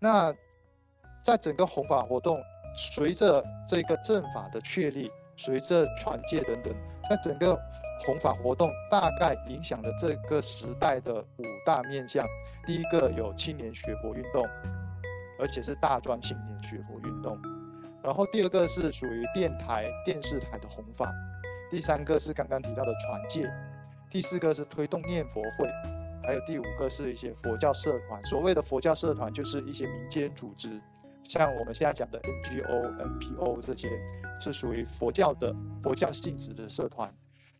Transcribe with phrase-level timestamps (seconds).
[0.00, 0.34] 那
[1.22, 2.40] 在整个弘法活动，
[2.76, 6.74] 随着这个正法的确立，随着传戒等等，
[7.08, 7.54] 在整个
[8.06, 12.26] 弘法活动大概影响了这个时代的五大面向。
[12.66, 14.46] 第一个有青年学佛运动，
[15.38, 17.38] 而且是大专青年学佛运动。
[18.02, 21.12] 然后第二个是属于电台、电视台的弘法。
[21.70, 23.46] 第三个是刚刚提到的传戒。
[24.10, 25.68] 第四个是推动念佛会，
[26.22, 28.24] 还有第五个是一些佛教社团。
[28.26, 30.80] 所谓的佛教社团，就是一些民间组织，
[31.28, 33.90] 像我们现在讲的 NGO、NPO 这些，
[34.40, 37.12] 是属于佛教的佛教性质的社团。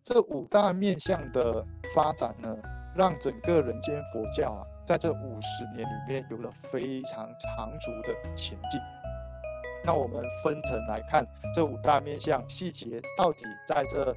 [0.02, 1.64] 这五大面向的
[1.94, 2.56] 发展呢，
[2.96, 8.80] 让整个人间佛教啊，在这五十年里面有了非常长足的前进。
[9.84, 14.14] 那我们分层来看这五大面向细节，到底在这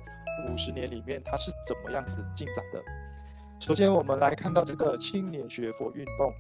[0.48, 2.82] 五十年里面它是怎么样子进展的？
[3.66, 6.34] 首先，我们来看到这个青年学佛运动，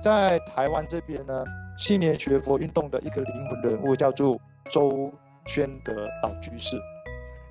[0.00, 1.44] 在台湾这边呢，
[1.76, 5.12] 青年学佛运动的一个灵魂人物叫做周
[5.44, 6.80] 宣德老居士。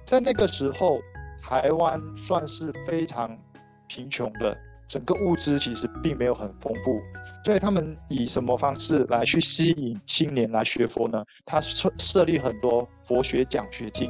[0.05, 0.97] 在那个时候，
[1.41, 3.37] 台湾算是非常
[3.85, 6.97] 贫穷的，整个物资其实并没有很丰富。
[7.43, 11.21] 所以他们以什么方式来去吸引青年来学佛呢？
[11.43, 14.09] 他设设立很多佛学奖学金，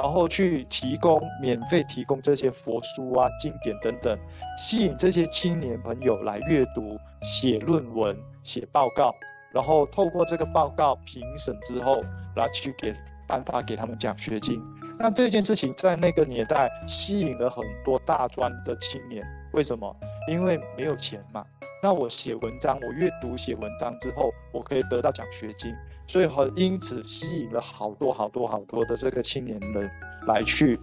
[0.00, 4.16] 然后去提供免费提供这些佛书啊、经典等等，
[4.56, 9.12] 吸引这些青年朋友来阅读、写论文、写报告，
[9.52, 12.00] 然后透过这个报告评审之后，
[12.36, 12.94] 来去给
[13.26, 14.62] 颁发给他们奖学金。
[15.00, 19.96] 那这件事情在那个年代吸引了很多大专的青年，为什么？
[20.30, 21.44] 因为没有钱嘛。
[21.82, 25.74] 那我写文章，我阅读写文章之后，我可以得到奖学金，
[26.08, 29.90] 所以和因此吸引了好多好多好多的这个青年人
[30.26, 30.80] 来去，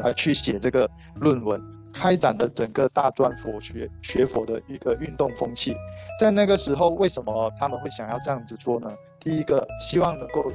[0.00, 1.62] 来去写这个论文，
[1.92, 5.76] 开展了整个大专佛学学佛的一个运动风气。
[6.18, 8.90] 在那个时候，为什么他们会想要这样子做呢？
[9.20, 10.50] 第一个，希望能够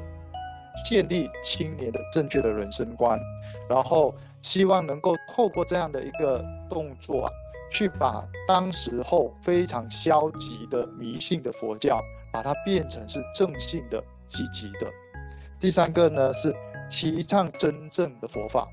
[0.86, 3.18] 建立青年的正确的人生观，
[3.70, 7.32] 然后希望能够透过这样的一个动作啊。
[7.70, 12.02] 去把当时候非常消极的迷信的佛教，
[12.32, 14.92] 把它变成是正信的、积极的。
[15.60, 16.56] 第三个呢是
[16.90, 18.68] 提倡真正的佛法，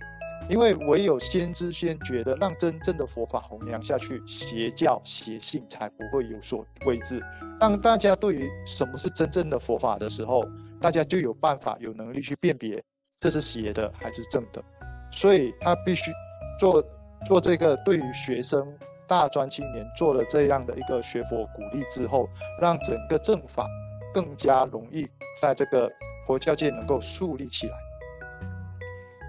[0.49, 7.22] 因为唯有先知先觉的，让真正的佛法弘扬下去，邪教邪信才不会有所位置。
[7.59, 10.44] 当大家对于什么是真正的佛法的时候，
[10.81, 12.82] 大家就有办法、有能力去辨别
[13.19, 14.62] 这是邪的还是正的。
[15.11, 16.12] 所以他必须
[16.61, 16.84] 做。
[17.25, 18.67] 做这个对于学生
[19.07, 22.29] 大专青年做了这样的一个学佛鼓励之后，
[22.61, 23.67] 让整个正法
[24.12, 25.09] 更加容易
[25.41, 25.91] 在这个
[26.27, 27.75] 佛教界能够树立起来。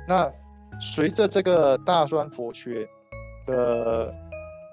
[0.08, 0.32] 那
[0.80, 2.88] 随着这个大专佛学
[3.46, 4.14] 的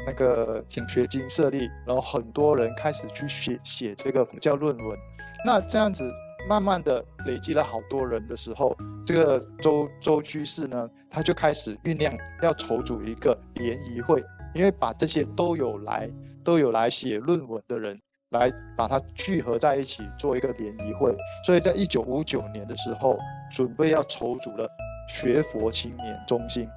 [0.06, 4.99] 那个奖学金设立，然后很多人开始去写写这个佛教论文，
[5.44, 6.12] 那这样子。
[6.49, 14.23] 慢慢的累积了好多人的时候，这个周周居士呢，他就开始酝酿要筹组一个联谊会，
[14.55, 16.09] 因为把这些都有来
[16.45, 21.15] 都有来写论文的人，来把它聚合在一起做一个联谊会，
[21.45, 23.19] 所以在一九五九年的时候，
[23.51, 24.69] 准备要筹组了
[25.09, 26.69] 学佛青年中心，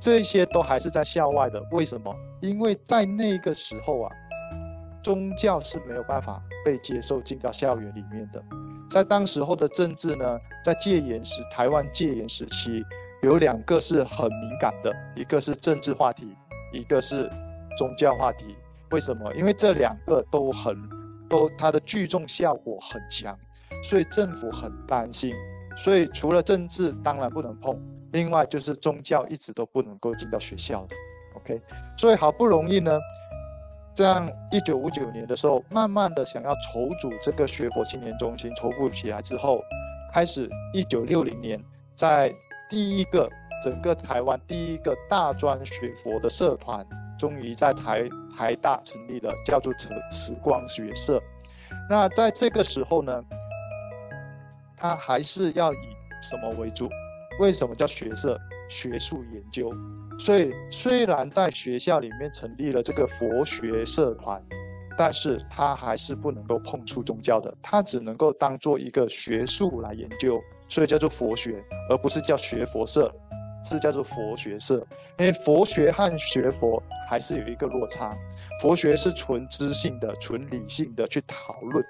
[0.00, 2.14] 这些都还是在校外的，为什么？
[2.40, 4.12] 因为在那个时候啊，
[5.02, 8.42] 宗教是没有办法被接受进到校园里面的。
[8.94, 12.80] 在当时候的政治呢，在戒严时，台湾戒严时期，
[13.22, 16.32] 有两个是很敏感的，一个是政治话题，
[16.72, 17.28] 一个是
[17.76, 18.54] 宗教话题。
[18.92, 19.34] 为什么？
[19.34, 20.76] 因为这两个都很，
[21.28, 23.36] 都它的聚众效果很强，
[23.82, 25.34] 所以政府很担心。
[25.76, 27.76] 所以除了政治当然不能碰，
[28.12, 30.94] 另外就是宗教一直都不能够进到学校的。
[31.34, 31.60] OK，
[31.98, 32.96] 所以好不容易呢。
[33.94, 39.60] 这样，一九五九年的时候，慢慢的想要筹组这个学佛青年中心，筹复起来之后，
[40.12, 41.62] 开始一九六零年，
[41.94, 42.34] 在
[42.68, 43.30] 第一个
[43.62, 46.84] 整个台湾第一个大专学佛的社团，
[47.16, 51.22] 终于在台台大成立了，叫做慈慈光学社。
[51.88, 53.22] 那在这个时候呢，
[54.76, 55.76] 他还是要以
[56.20, 56.88] 什么为主？
[57.38, 58.36] 为什么叫学社？
[58.68, 59.70] 学术研究。
[60.18, 64.40] 所以，虽然在学校里面成立了这个佛学社团，
[64.96, 73.12] 但是他还是不能够碰触宗教的，他只能够当做一个学术来研究，所以叫做佛学，而不是叫学佛社，
[73.64, 74.86] 是叫做佛学社。
[75.18, 78.16] 因为佛学和学佛还是有一个落差，
[78.62, 81.84] 佛学是纯知性的、纯理性的去讨论，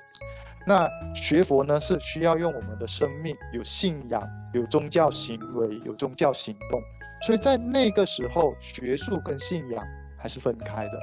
[0.67, 6.81] 那学佛呢是需要用我们的生命，有信仰、有宗教行为、有宗教行动。
[7.23, 9.85] 所以在那个时候，学术跟信仰
[10.19, 11.01] 还是分开的。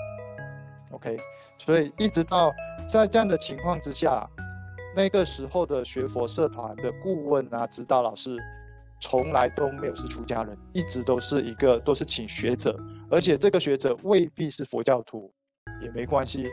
[0.91, 1.17] OK，
[1.57, 2.51] 所以一直到
[2.87, 4.27] 在这样的情况之下，
[4.95, 8.37] 那个时候的学佛社团的顾问啊、指导老师，
[8.99, 12.77] 从来都没有是出家人，一直都是一个都是请学者，
[13.09, 15.31] 而且这个学者未必是佛教徒，
[15.81, 16.45] 也没关系，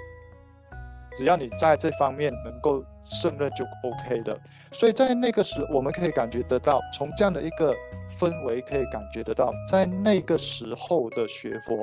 [1.19, 4.39] 只要你在这方面能够胜任就 OK 的。
[4.71, 7.75] 所以在那个时，我们可以感觉得到，从这样的一个
[8.17, 11.75] 氛围可以感觉得到，在那个时候的学佛。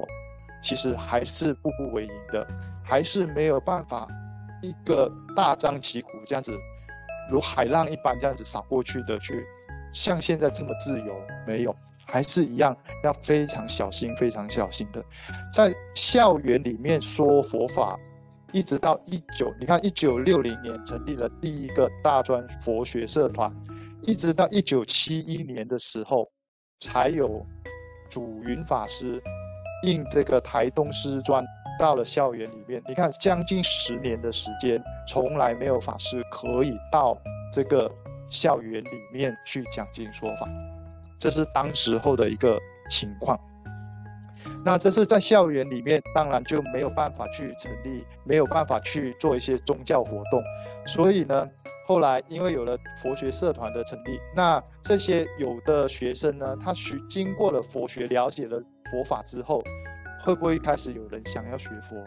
[0.61, 2.47] 其实还是步步为营的，
[2.83, 4.07] 还是没有办法
[4.63, 6.57] 一个大张旗鼓这样子，
[7.29, 9.45] 如海浪一般这样子扫过去的去，
[9.93, 11.15] 像现在这么自由，
[11.45, 11.75] 没有，
[12.07, 15.03] 还是一样要非常小心、非常小心的，
[15.53, 17.99] 在校园里面说佛法，
[18.55, 23.53] 一直到一九，你看一九六零年成立了第一个大专佛学社团，
[24.03, 26.25] 一直到一九七一年的时候，
[26.79, 27.45] 才有
[28.09, 29.21] 主云法师。
[29.83, 31.45] 应这个台东师专
[31.77, 37.21] 到了校园里面，你看将近十年的时间，从来没有法师可以到
[37.51, 37.91] 这个
[38.29, 40.47] 校园里面去讲经说法，
[41.19, 42.57] 这是当时候的一个
[42.89, 43.37] 情况。
[44.63, 50.43] 那这是在校园里面，当然就没有办法去成立，没有办法去做一些宗教活动。
[50.87, 51.47] 所以呢，
[51.87, 58.61] 后来因为有了佛学社团的成立，那这些有的学生呢，他学经过了佛学，了解了。
[58.91, 59.63] 佛法之后，
[60.21, 61.97] 会不会开始有人想要学佛？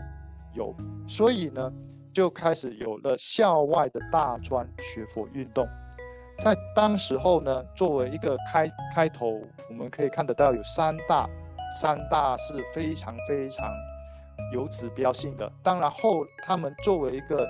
[0.55, 0.73] 有，
[1.09, 1.73] 所以呢，
[2.13, 5.67] 就开始有了校外的大专学佛运动。
[6.39, 11.29] 在当时候呢，作为一个开开头，我们可以看得到有三大，
[11.75, 13.73] 三大是非常非常
[14.53, 15.51] 有指标性的。
[15.63, 17.47] 当然后，他们作为一个。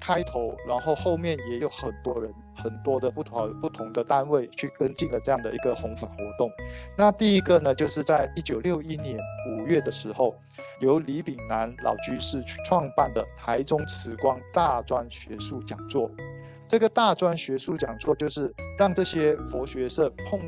[0.00, 6.50] 开头，然后后面也有很多人，很多的不同不同的单位去跟进了这样的一个弘法活动。
[6.96, 9.16] 那第一个呢，就是在一九六一年
[9.52, 10.34] 五月的时候，
[10.80, 16.10] 由李炳南老居士去创办的台中慈光大专学术讲座。
[16.66, 20.40] 这个大专学术讲座就是让这些佛学社碰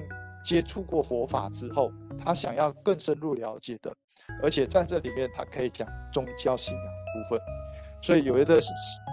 [0.42, 1.92] 接触过佛法之后，
[2.24, 3.92] 他想要更深入了解的，
[4.42, 7.40] 而且在这里面他可以讲宗教信仰部分。
[8.02, 8.58] 所以有一个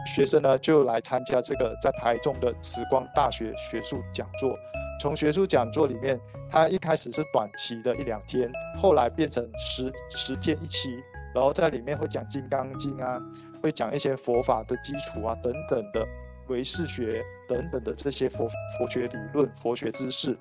[0.05, 4.57] 学生呢，就来参加这个在台中的慈光大学学术讲座。
[5.01, 6.19] 从学术讲座里面，
[6.49, 10.89] 他一开始是短期的一两天，后来变成十十天一期，
[11.35, 13.21] 然后在里面会讲《金刚经》啊，
[13.61, 16.07] 会讲一些佛法的基础啊等等的
[16.47, 20.35] 唯识学等等的这些佛佛学理论、佛学知识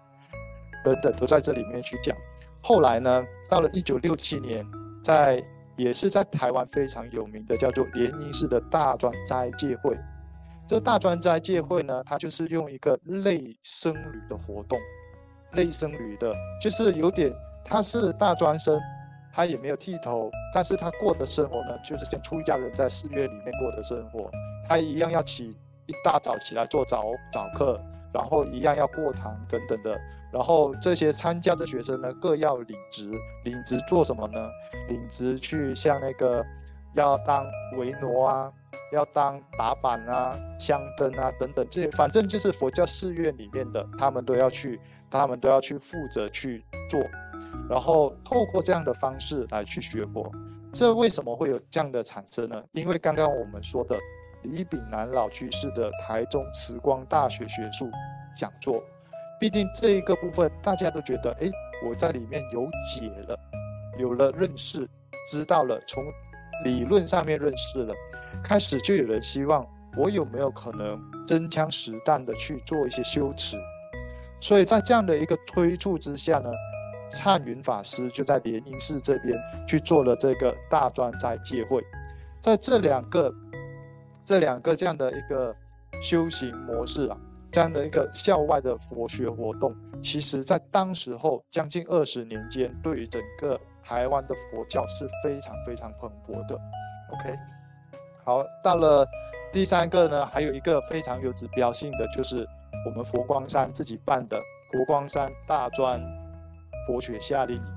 [0.85, 2.17] 等等都在这里面去讲。
[2.67, 4.67] 后来呢，到了一九六七年，
[5.01, 5.41] 在
[5.77, 9.97] 也是在台湾非常有名的，叫做联营式的大专斋戒会。
[10.67, 14.77] 这大专斋戒会呢，它就是用一个类僧侣的活动，
[15.53, 17.33] 类僧侣的，就是有点，
[17.65, 18.81] 他是大专生，
[19.33, 24.29] 他也没有剃头，但是他过的生活呢，就是像出家人在寺院里面过的生活，
[24.69, 25.51] 他一样要起
[25.87, 27.81] 一大早起来做早早课，
[28.13, 29.97] 然后一样要过堂等等的。
[30.33, 33.11] 然后这些参加的学生呢，各要领职，
[33.45, 34.49] 领职做什么呢？
[34.89, 36.45] 领职去像那个，
[36.95, 37.47] 要当
[37.79, 38.53] 维诺啊，
[38.93, 47.01] 要当打板啊、香灯啊等等这些，反正就是佛教寺院里面的，他们都要去，他们都要去负责去做。
[47.71, 50.31] 然后透过这样的方式来去学佛，
[50.73, 52.63] 这为什么会有这样的产生呢？
[52.73, 53.97] 因为刚刚我们说的
[54.43, 57.89] 李炳南老居士的台中慈光大学学术
[58.37, 58.83] 讲座。
[59.39, 61.51] 毕竟这一个部分，大家都觉得，哎，
[61.87, 63.39] 我在里面有解了，
[63.99, 64.89] 有了认识，
[65.31, 66.03] 知道了，从
[66.65, 67.95] 理论上面认识了，
[68.43, 69.67] 开始就有人希望
[69.97, 73.59] 我有没有可能真枪实弹的去做一些修持。
[74.41, 76.51] 所以在这样的一个推促之下呢，
[77.11, 79.39] 灿云法师就在莲因寺这边
[79.69, 81.85] 去做了这个大专斋戒会，
[82.41, 83.31] 在这两个
[84.25, 85.55] 这两个这样的一个
[86.01, 87.19] 修行模式啊。
[87.57, 96.55] 这样的一个校外的佛学活动，其实在当时候将近二十年间，对于整个台湾的佛教是非常非常蓬勃的。
[97.15, 97.35] OK，
[98.27, 99.09] 好，到了
[99.51, 102.47] 第三个呢，还有一个非常有指标性的，就是
[102.85, 104.39] 我们佛光山自己办的
[104.71, 105.99] 佛光山大专
[106.87, 107.77] 佛学夏令营。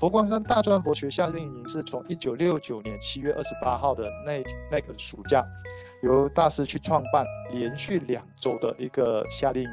[0.00, 5.44] 佛光山大专佛学夏令营是从一九六九年七月二十八号的那那个暑假。
[6.02, 9.70] 由大师去创办，连续两周的一个夏令营。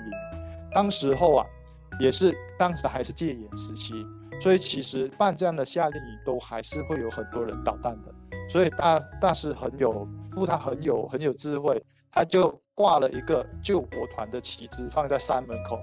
[0.72, 1.46] 当时候啊，
[2.00, 3.94] 也是当时还是戒严时期，
[4.41, 8.13] 所以其实办这样的夏令营都还是会有很多人捣蛋的。
[8.50, 10.08] 所以大大师很有，
[10.46, 15.79] 他很有很有智慧， 他就挂了一个救国团的旗帜放在山门口，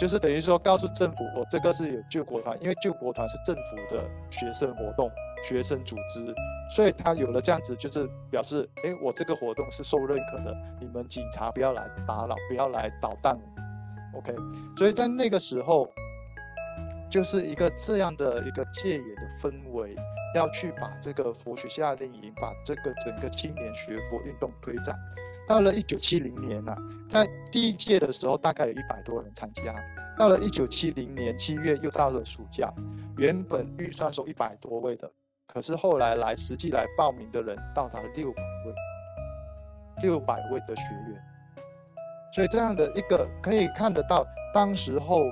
[0.00, 5.10] 就是等于说告诉政府，我这个是有救国团，因为救国团是政府的学生活动、
[5.44, 6.34] 学生组织，
[6.74, 13.38] 所以他有了这样子，就是表示，哎，我这个活动是受认可的，你们警察不要来打扰，不要来捣蛋
[14.14, 14.34] ，OK。
[14.78, 15.86] 所以在那个时候，
[17.10, 19.94] 就是一个这样的一个戒严的氛围，
[20.34, 24.98] 要去把这个佛学夏令营，把这个整个青年学佛运动推展。
[25.50, 26.72] 到了一九七零年呢，
[27.08, 29.74] 在第一届的时候，大概有一百多人参加。
[30.16, 32.72] 到了一九七零年七月，又到了暑假，
[33.16, 35.10] 原本预算收一百多位的，
[35.48, 38.72] 可是后来来实际来报名的人到达了六百位，
[40.02, 41.20] 六百位的学员。
[42.32, 45.24] 所以这样的一个可以看得到，当时候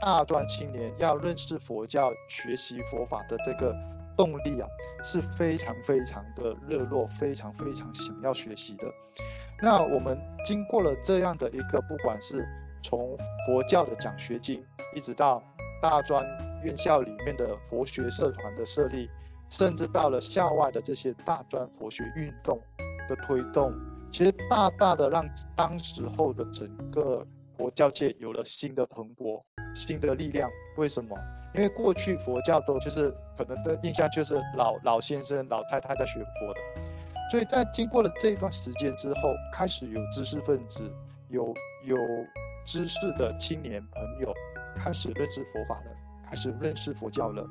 [0.00, 3.76] 大专青年要认识佛教、学习佛法的这个
[4.16, 4.68] 动力啊，
[5.04, 8.86] 是非常非常的热络，非常非常想要学习的。
[9.64, 12.44] 那我们经过了这样的一个，不管是
[12.82, 13.16] 从
[13.46, 14.60] 佛教的奖学金，
[14.92, 15.40] 一直到
[15.80, 16.26] 大专
[16.64, 19.08] 院校里面的佛学社团的设立，
[19.48, 22.60] 甚至到了校外的这些大专佛学运动
[23.08, 23.72] 的推动，
[24.10, 27.24] 其实大大的让当时候的整个
[27.56, 29.40] 佛教界有了新的蓬勃、
[29.76, 30.50] 新的力量。
[30.76, 31.16] 为什么？
[31.54, 36.91] 因为过去佛教都就是可能的印象就是老老先生、老太太在学佛的。
[37.32, 40.82] 所以在经过了这一段时间之后，开始有知识分子，
[41.30, 41.46] 有
[41.82, 41.96] 有
[42.62, 44.34] 知识的青年朋友
[44.76, 45.86] 开始认识佛法了，
[46.28, 47.42] 开始认识佛教了，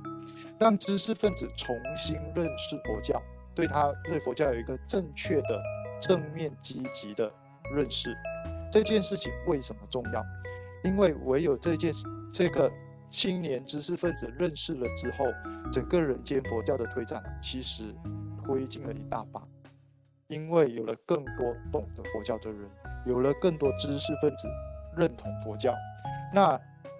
[0.59, 3.19] 让知识分子重新认识佛教，
[3.55, 5.59] 对他对佛教有一个正确的、
[6.00, 7.33] 正面积极的
[7.75, 8.15] 认识。
[8.71, 10.23] 这件事情为什么重要？
[10.83, 11.91] 因为唯有这件
[12.31, 12.71] 这个
[13.09, 15.25] 青年知识分子认识了之后，
[15.71, 17.95] 整个人间佛教的推展其实
[18.45, 19.41] 推进了一大把。
[20.31, 22.59] 因为有了更多懂得佛教的人，
[23.05, 24.47] 有了更多知识分子
[24.95, 25.75] 认同佛教，
[26.33, 26.57] 那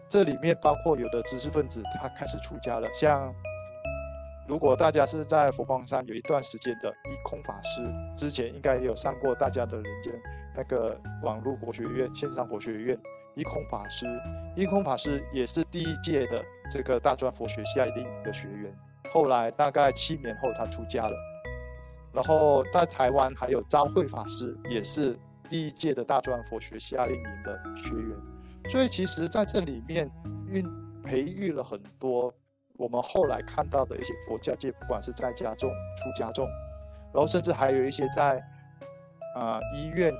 [0.10, 2.94] 这里面包括有的知识分子他开始出家了。
[2.94, 3.34] 像
[4.46, 7.82] 如果大家是在佛光山有一段时间的一空法师，
[8.18, 10.14] 之前应该也有上过大家的人间
[10.54, 13.00] 那个网络佛学院线上佛学院
[13.36, 14.06] 一空法师，
[14.58, 18.76] 一空法师也是第一届的这个大专佛学夏令营的学员，
[19.14, 21.16] 后来大概七年后他出家了。
[22.14, 25.18] 然后在台湾还有张慧法师，也是
[25.50, 28.18] 第一届的大专佛学夏令营的学员，
[28.70, 30.12] 所以其实在这里面
[30.48, 30.66] 孕
[31.02, 32.34] 培育了很多
[32.76, 36.46] 我们后来看到的一些佛教界，不管是在家众、出家众，
[37.14, 38.44] 然后甚至还有一些在
[39.36, 40.14] 啊医院、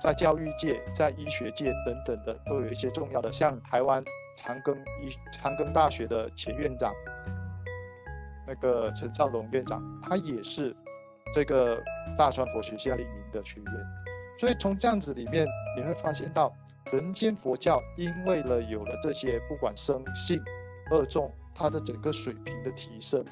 [0.00, 4.02] 在教育界、在医学界等等的，都有一些重要的，像台湾
[4.38, 6.90] 长庚医长庚大学的前院长
[8.46, 10.74] 那个陈兆龙院长，他也是。
[11.36, 11.78] 这个
[12.16, 13.86] 大川佛学夏令营的学员，
[14.40, 16.50] 所以从这样子里面你会发现到，
[16.90, 20.42] 人间佛教因为了有了这些不管生性
[20.90, 23.22] 恶众，它的整个水平的提升，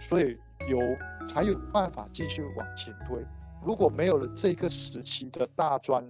[0.00, 0.38] 所以
[0.68, 0.78] 有
[1.26, 3.18] 才有办法继续往前推。
[3.60, 6.04] 如果没有了这个时期的大专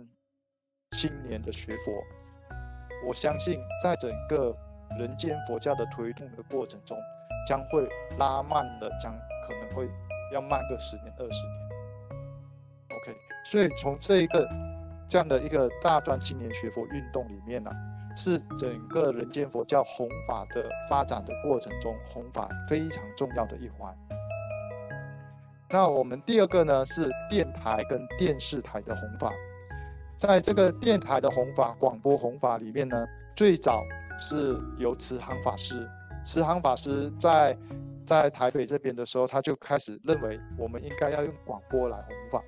[0.99, 1.95] 青年的学佛，
[3.09, 4.55] 我相信在整个
[4.99, 6.95] 人间佛教的推动的过程中，
[7.49, 7.89] 将会
[8.19, 9.89] 拉慢了，将可能会。
[10.33, 11.69] 要慢个十年二十年
[12.97, 13.17] ，OK。
[13.45, 14.49] 所以从这一个
[15.09, 17.71] 这样的一个大专青年学佛运动里面呢，
[18.17, 23.97] 是整个人间佛教弘法的发展的过程中，弘法非常重要的一环。
[25.71, 29.33] 那我们第二个呢是电台跟电视台的弘法，
[30.17, 33.83] 在这个电台的弘法、广播弘法里面呢，最早
[34.21, 35.89] 是由慈航法师，
[36.25, 37.57] 慈航法师在。
[38.07, 42.43] 在台北这边的时候，他就开始认为我们应该要用广播来弘法，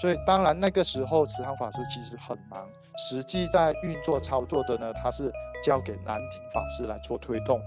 [0.00, 7.60] 所以当然那个时候慈航法师其实很忙，实际在运作操作的呢，他是交给南庭法师来做推动。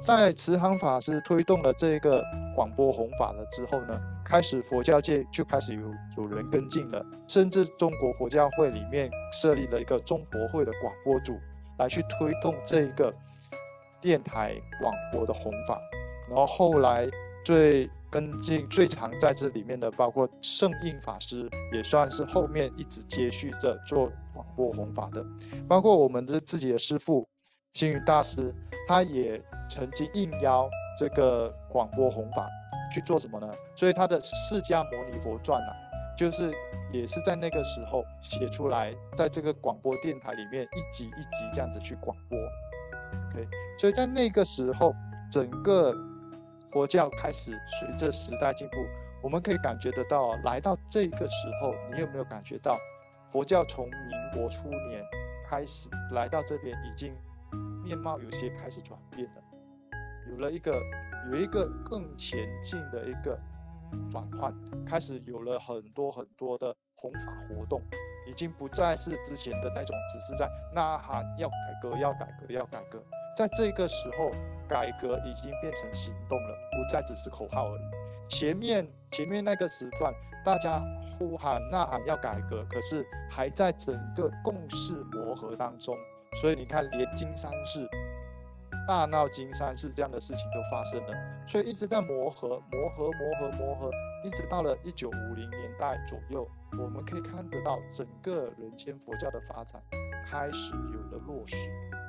[0.00, 2.24] 在慈航法师推动了这个
[2.56, 5.82] 广播弘法了之后呢，开始佛教界就开始有
[6.16, 11.38] 有人跟进了，甚至中国佛教会里面设立了一个中佛会的广播组，
[11.78, 13.14] 来去推动这一个
[14.00, 15.78] 电台广播的弘法。
[16.28, 17.08] 然后后来
[17.44, 25.24] 最跟进最常在这里面的，包括圣印法师，也算是后面一直接续着做广播弘法的，
[25.66, 27.26] 包括我们的自己的师父
[27.72, 28.54] 星云大师，
[28.86, 32.46] 他也曾经应邀这个广播弘法
[32.94, 33.50] 去做什么呢？
[33.74, 35.72] 所以他的《释迦牟尼佛传》啊，
[36.16, 36.52] 就是
[36.92, 42.38] 也是在那个时候写出来，在这个广播电台里面一集一集这样子去广播。
[43.30, 43.48] OK，
[43.78, 44.94] 所以在那个时候，
[45.30, 45.94] 整个。
[46.72, 48.76] 佛教开始随着时代进步，
[49.22, 52.78] 我们可以感觉得到，来到这个时候，你有没有感觉到，
[53.30, 55.04] 佛教从民国初年
[55.46, 57.14] 开始来到这边，已经
[57.84, 59.42] 面貌有些开始转变了，
[60.30, 60.72] 有了一个
[61.30, 63.38] 有一个更前进的一个
[64.10, 64.54] 转换，
[64.86, 67.82] 开始有了很多很多的弘法活动，
[68.26, 73.04] 已经不再是之前的那种只是在呐喊要改革要改革要改革，
[73.36, 74.30] 在这个时候，
[74.68, 78.28] 改革已经变成行动了，不再只是口号而已。
[78.28, 80.12] 前面前面那个时段，
[80.44, 80.82] 大家。
[81.18, 85.94] 呼喊呐喊要改革，可是还在整个共识磨合当中，
[86.40, 87.86] 所以你看，连金山市
[88.88, 91.14] 大闹金山市这样的事情都发生了，
[91.46, 93.90] 所以一直在磨合、磨合、磨合、磨合，
[94.24, 96.48] 一直到了一九五零年代左右，
[96.78, 99.82] 我们可以看得到整个人间佛教的发展
[100.26, 101.56] 开始有了落实，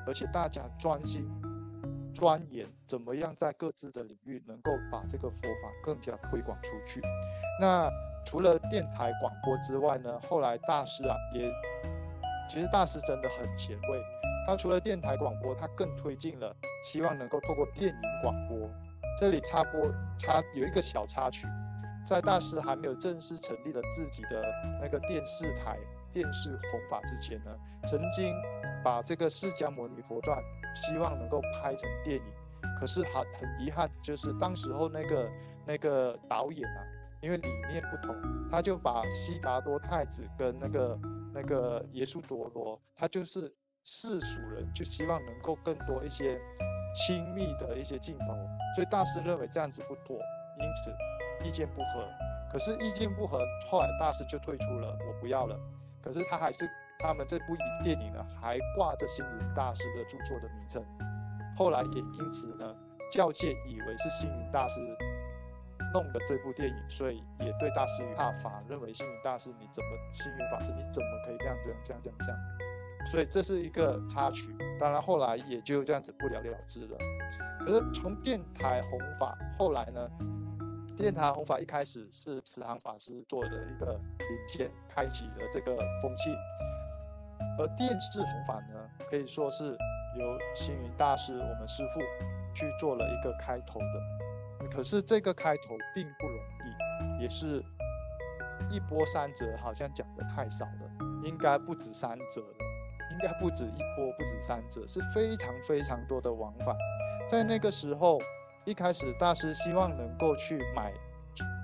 [0.07, 1.29] 而且大家专心
[2.13, 7.01] 钻研怎么样在各自的领域能够把这个佛法更加推广出去，
[7.59, 7.89] 那。
[8.25, 11.51] 除了电台广播之外呢，后来大师啊也，
[12.49, 14.01] 其实大师真的很前卫。
[14.47, 16.55] 他除了电台广播，他更推进了，
[16.85, 18.57] 希望能够透过电影广播。
[19.19, 19.81] 这里插播
[20.17, 21.47] 插有一个小插曲，
[22.05, 24.41] 在大师还没有正式成立了自己的
[24.81, 25.77] 那个电视台
[26.11, 27.51] 电视弘法之前呢，
[27.87, 28.33] 曾经
[28.83, 30.37] 把这个《释迦牟尼佛传》
[30.75, 32.23] 希望能够拍成电影，
[32.79, 35.31] 可是很很遗憾，就是当时候那个
[35.65, 36.83] 那个导演啊。
[37.21, 38.13] 因为理念不同，
[38.51, 40.99] 他就把悉达多太子跟那个
[41.33, 43.49] 那个耶稣陀罗，他就是
[43.85, 46.37] 世俗人，就希望能够更多一些
[46.93, 48.25] 亲密的一些镜头，
[48.75, 50.17] 所以大师认为这样子不妥，
[50.59, 50.91] 因此
[51.43, 52.07] 意见不合。
[52.51, 55.59] 可是意见不合，后来大师就退出了，我不要了。
[56.01, 56.69] 可是他还是
[56.99, 60.83] 他们这部电影呢，还挂着星云大师的著作的名称。
[61.57, 62.75] 后来也因此呢，
[63.11, 64.79] 教界以为是星云大师。
[65.93, 72.39] 弄的这部电影，所以也对大师怕法，认为星云大师你怎么星云法师你怎么可以这样这样这样这样这样？
[73.11, 76.97] 所以这是一个插曲，当然后来也就这样子不了了之了。
[77.59, 80.09] 可是从电台弘法，后来呢，
[80.95, 86.29] 电台弘法一开始是慈航法师做的一个引线，开启了这个风气，
[87.57, 89.75] 而电视弘法呢，可以说是
[90.17, 91.99] 由星云大师我们师父
[92.53, 94.67] 去做了一个开头的。
[94.69, 96.37] 可是这个开头并不容
[97.17, 97.61] 易，也是
[98.69, 102.57] 一波三折，好像讲的太少了，应该不止三折了，
[103.11, 106.75] 应该不止一波，不止三折，是非常非常多的往返。
[107.27, 108.19] 在那个时候，
[108.65, 110.93] 一开始大师希望能够去买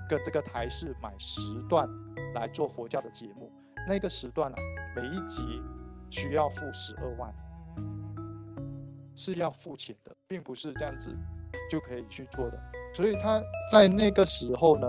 [0.08, 1.88] 个这个台式买时段
[2.34, 3.50] 来做佛教的节目，
[3.88, 4.56] 那个时段啊，
[4.94, 5.62] 每一集
[6.10, 7.32] 需要付十二万，
[9.14, 11.10] 是要付钱的，并不是这样子
[11.70, 12.60] 就可以去做的。
[12.94, 14.86] 所以他在那个时候呢，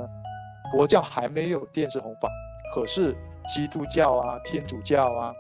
[0.74, 2.28] 佛教还没有电视红法，
[2.76, 3.16] 可是
[3.48, 5.34] 基督教啊、天主教啊，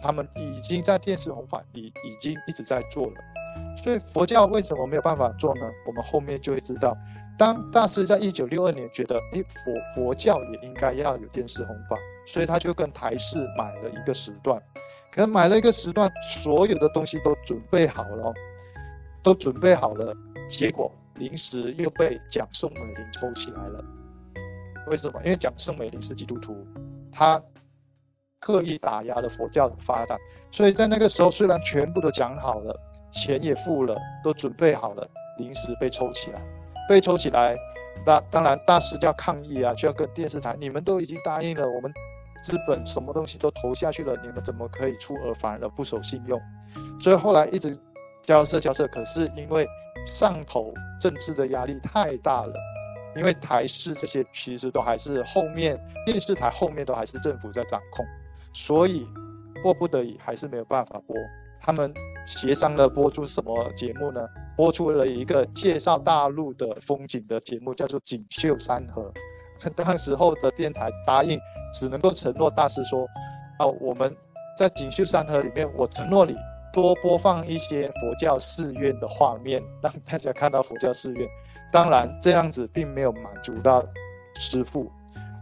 [0.00, 3.14] 他们已经在电视红法，已已经一直在做了。
[3.76, 5.62] 所以佛教为什么没有办法做呢？
[5.86, 6.96] 我们后面就会知道。
[7.38, 14.60] 当大师在一九六二年觉得，诶，佛佛教也应该要有电视弘法，所以他就跟台视买了一个时段。
[15.12, 16.10] 可能买了一个时段，
[16.42, 18.32] 所有的东西都准备好了，
[19.22, 20.14] 都准备好了，
[20.48, 20.90] 结果。
[21.16, 23.84] 临时又被蒋宋美龄抽起来了，
[24.88, 25.20] 为什么？
[25.22, 26.56] 因为蒋宋美龄是基督徒，
[27.12, 27.40] 他
[28.40, 30.18] 刻意打压了佛教的发展，
[30.50, 32.74] 所以在那个时候虽然全部都讲好了，
[33.12, 35.06] 钱也付了，都准备好了，
[35.38, 36.40] 临时被抽起来，
[36.88, 37.56] 被抽起来，
[38.04, 41.92] 那当然大师就要抗议啊，就要跟电视台，你们都已经答应了，我们
[42.42, 46.40] 资本什么东西都投下去了，你们怎么可以出尔反尔不守信用？
[47.00, 47.78] 所以后来一直
[48.22, 49.66] 交涉交涉，可是因为。
[50.04, 52.52] 上头政治的压力太大了，
[53.14, 58.04] 因为台视这些其实都还是后面电视台后面都还是政府在掌控，
[58.52, 59.06] 所以
[59.62, 61.14] 迫不得已还是没有办法播。
[61.64, 61.92] 他们
[62.26, 64.20] 协商了播出什么节目呢？
[64.56, 69.12] 播出了一个介绍大陆的风景的节目，叫做《锦绣山河》。
[69.76, 71.38] 当时候的电台答应，
[71.72, 73.06] 只能够承诺大师说
[73.58, 74.14] ：“啊，我们
[74.58, 76.34] 在《锦绣山河》里面，我承诺你。”
[76.72, 81.28] 多播放一些佛教寺院的画面，让大家看到佛教寺院。
[81.70, 83.84] 当然，这样子并没有满足到
[84.36, 84.90] 师父，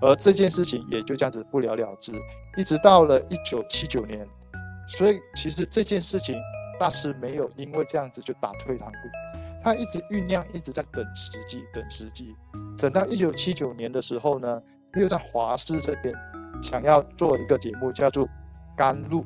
[0.01, 2.13] 而这件事情也就这样子不了了之。
[2.57, 4.29] 一直到了一九七九年，
[4.99, 6.37] 所以其实这件事情
[6.79, 8.99] 大师没有因为这样子就打退堂鼓，
[9.63, 12.35] 他一直酝酿，一直在等时机，等时机。
[12.77, 14.63] 等到一九七九年的时候呢，
[14.95, 16.15] 又在华师这边
[16.63, 18.27] 想要做一个节目，叫做
[18.77, 19.23] 《甘露》。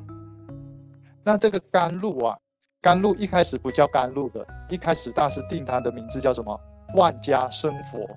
[1.23, 2.37] 那这个甘露啊，
[2.81, 6.59] 甘露一开始不叫甘露的，一开始大师定它的名字叫什么？
[6.95, 8.07] 万家生佛。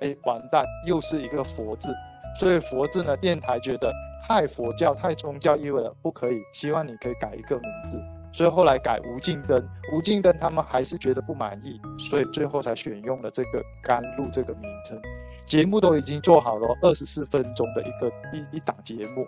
[0.00, 1.94] 哎，完蛋，又是一个佛字。
[2.38, 3.92] 所以佛字呢，电台觉得
[4.26, 6.40] 太佛教、太宗教意味了，不可以。
[6.52, 8.00] 希望你可以改一个名字。
[8.32, 9.60] 所以后来改无尽灯，
[9.92, 14.96] 无尽灯他们还是觉得不满意，所以最后才选用了这个甘露这个名称。
[15.44, 19.26] 节目都已经做好了，二十四分钟的一个一一档节目，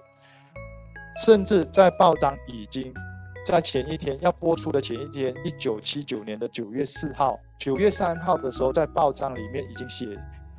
[1.25, 2.95] 甚至在报章已经
[3.45, 10.07] 在前一天要播出的前一天，一九七九年的九月四号、九月三号的时候，在报章里面已经写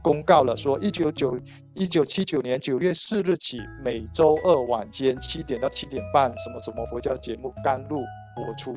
[0.03, 1.39] 公告了，说一九九
[1.73, 8.03] 一九七九年九月四日起，每周二晚间七点到七点半，什么什么佛教节目甘露。
[8.35, 8.75] 播出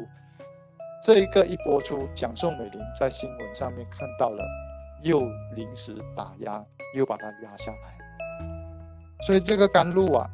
[1.03, 4.45] 这一个一播出，蒋宋美龄在新闻上面看到了，
[5.03, 5.21] 又
[5.55, 6.63] 临时打压，
[6.95, 7.97] 又把它压下来。
[9.27, 10.29] 所以这个甘露啊，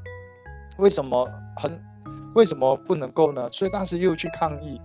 [0.78, 1.24] 为什么
[1.56, 1.80] 很
[2.34, 3.48] 为什么不能够呢？
[3.52, 4.80] 所以当时又去抗议，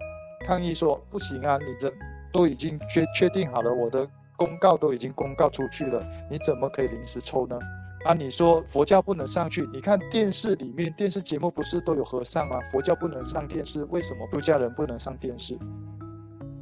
[0.46, 1.92] 抗议说不行啊，你这
[2.32, 7.60] 都已经确确定好了，我的公告都已经公告出去了，你怎么可以临时抽呢？
[8.06, 9.68] 啊，你说佛教不能上去？
[9.74, 12.60] 你看电视里面电视节目不是都有和尚吗？
[12.72, 15.58] 佛教不能上电视，为什么出家人不能上电视？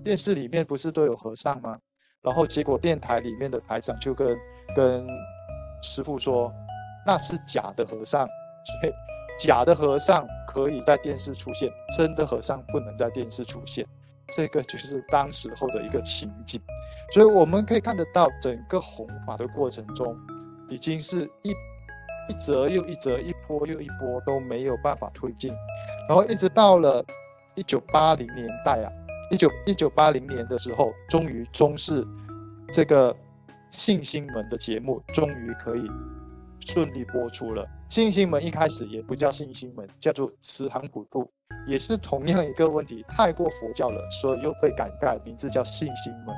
[0.04, 1.78] 电视里面不是都有和尚吗？
[2.24, 4.36] 然后结果电台里面的台长就跟
[4.76, 5.06] 跟
[5.84, 6.52] 师傅说，
[7.06, 8.26] 那是假的和尚，
[8.82, 8.94] 所以
[9.38, 13.86] 假的和尚可以在电视出现，真的和尚不能在电视出现。
[14.36, 16.60] 这个就是当时候的一个情景，
[17.14, 20.18] 所以我们可以看得到整个弘法的过程中。
[20.68, 21.52] 已经是一
[22.28, 25.54] 一折又一折，一波又一波都没有办法推进，
[26.10, 27.06] 然后一直到了
[27.54, 28.92] 一九八零年代啊，
[29.30, 32.04] 一九一九八零年的时候，终于中式
[32.74, 33.16] 这个
[33.70, 35.88] 信心门的节目终于可以
[36.62, 37.64] 顺利播出了。
[37.88, 41.30] 信心门一开始也不叫信心门，叫做慈航普渡，
[41.68, 46.36] 也是同样一个问题，太过佛教了，所以又被改改名字叫信心门。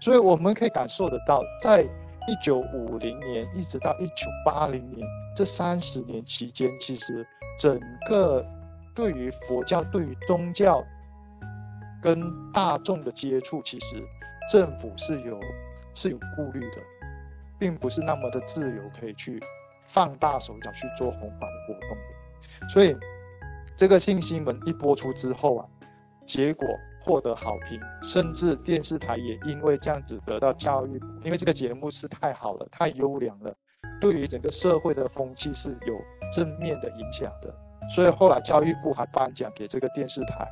[0.00, 7.26] 所以我们可以感受得到，在一九五零年一直到一九八零年这三十年期间，其实
[7.58, 8.44] 整个
[8.94, 10.84] 对于佛教、对于宗教
[12.02, 14.02] 跟大众的接触，其实
[14.52, 15.40] 政府是有
[15.94, 16.76] 是有顾虑的，
[17.58, 19.42] 并不是那么的自由，可以去
[19.86, 22.68] 放大手脚去做弘法的活动的。
[22.68, 22.96] 所以，
[23.76, 25.66] 这个信息门一播出之后啊，
[26.24, 26.68] 结果。
[27.08, 33.54] 获得好评，甚至电视台也因为这样子得到教育，因为这个节目是太好了，太优良了，
[33.98, 35.98] 对于整个社会的风气是有
[36.30, 37.50] 正面的影响的。
[37.94, 40.46] 所以后来教育部还颁奖给这个电视台，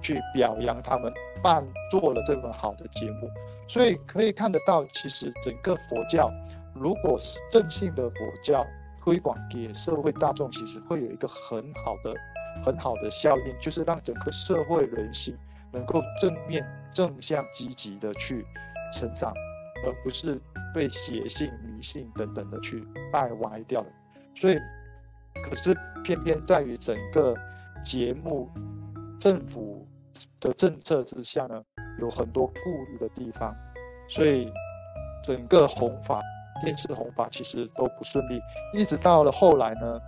[0.00, 3.28] 去表扬他们办做了这么好的节目。
[3.66, 6.30] 所以可以看得到，其实整个佛教，
[6.76, 8.64] 如果是正信的佛教
[9.02, 12.14] 推广给社会大众，其实会有一个很好的、
[12.64, 15.36] 很好的效应，就是让整个社会人心。
[15.72, 18.44] 能够正面、正向、积极的去
[18.92, 19.32] 成长，
[19.84, 20.40] 而不是
[20.74, 23.84] 被邪性、迷信等等的去带歪掉。
[24.36, 24.58] 所以，
[25.42, 27.34] 可是偏偏在于整个
[27.82, 28.48] 节目
[29.18, 29.86] 政府
[30.40, 31.62] 的政策之下呢，
[32.00, 33.54] 有很多顾虑的地方，
[34.08, 34.52] 所以
[35.24, 36.20] 整个弘法、
[36.62, 38.40] 电视弘法其实都不顺利。
[38.74, 40.00] 一直到了后来呢，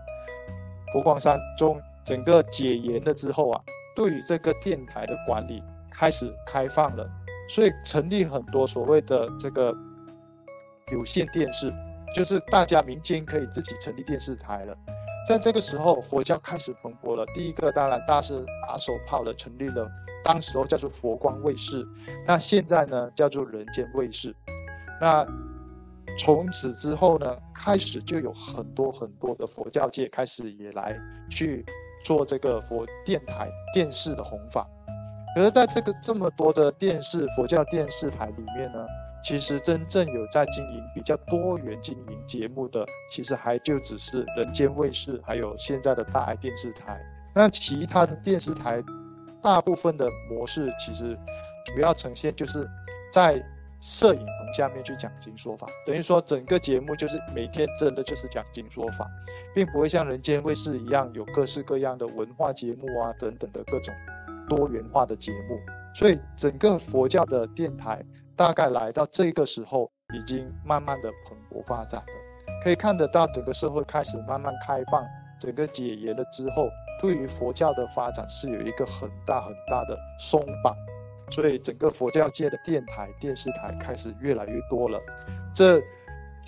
[0.93, 3.61] 佛光山中整个解严了之后啊。
[3.95, 7.09] 对于这个电台的管理开始开放了，
[7.49, 9.75] 所以成立很多所谓的这个
[10.93, 11.73] 有线电视，
[12.15, 14.77] 就是大家民间可以自己成立电视台了。
[15.27, 17.25] 在这个时候，佛教开始蓬勃了。
[17.35, 19.91] 第一个当然大师打手炮的成立了，
[20.23, 21.87] 当时候叫做佛光卫视，
[22.27, 24.35] 那现在呢叫做人间卫视。
[25.01, 25.27] 那
[26.19, 30.95] 从此之后呢，开始就有很多很多的佛教界开始也来
[31.31, 31.65] 去。
[32.05, 34.65] 做这个佛电台电视的弘法，
[35.35, 38.87] 可是在这个这么多的电视佛教电视台里面呢，
[39.25, 47.01] 其实真正有在经营比较多元经营节目的，其实还就只是人间卫视，还有现在的大爱电视台。
[47.35, 48.83] 那其他的电视台，
[49.43, 51.19] 大部分的模式其实
[51.65, 52.69] 主要呈现就是
[53.13, 53.43] 在。
[53.81, 54.21] 摄影
[54.55, 59.07] 下面去讲经说法，等于说整个节目就是每天真的就是讲经说法，
[59.53, 63.93] 并不会像人间卫视一样有各式各样的文化节目啊等等的各种
[64.49, 65.59] 多元化的节目。
[65.95, 68.01] 所以整个佛教的电台
[68.37, 72.07] 大概来到这个时候，已经慢慢的蓬勃发展了。
[72.63, 75.05] 可以看得到整个社会开始慢慢开放，
[75.39, 76.69] 整个解严了之后，
[77.01, 80.75] 对于佛教的发展是有一个很大很大的松绑。
[81.31, 85.01] 所以整个佛教界的电台、电视台开始越来越多了。
[85.55, 85.81] 这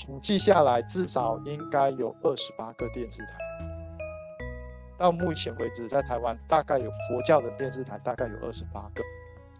[0.04, 3.28] 统计下来，至少应该有二十八个电视台。
[4.98, 9.02] 到目前为止，在台湾大概有佛教的电视台，大概有二十八个。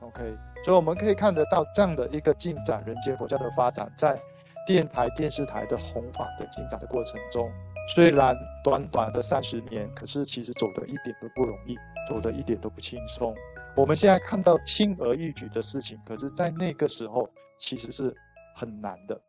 [0.01, 4.19] OK，所以我们可以看得到这样的一个进展，人间佛教的发展，在
[4.67, 7.51] 电台、电视台的弘法的进展的过程中，
[7.95, 11.77] 虽然短短的三十年，可是其实走的一点都不容易，
[12.09, 13.35] 走的一点都不轻松。
[13.77, 18.15] 我们现在看到轻而易举的事情，可是在那个时候其实是
[18.55, 19.21] 很难的。